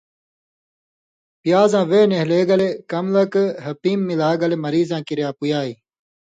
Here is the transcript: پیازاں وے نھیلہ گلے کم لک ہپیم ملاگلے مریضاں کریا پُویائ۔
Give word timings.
پیازاں 1.41 1.85
وے 1.89 2.01
نھیلہ 2.09 2.39
گلے 2.49 2.69
کم 2.91 3.05
لک 3.15 3.33
ہپیم 3.65 3.99
ملاگلے 4.09 4.57
مریضاں 4.63 5.01
کریا 5.07 5.29
پُویائ۔ 5.37 5.71